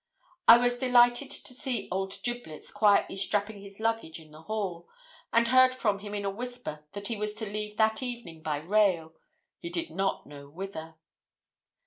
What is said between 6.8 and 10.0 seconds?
that he was to leave that evening by rail he did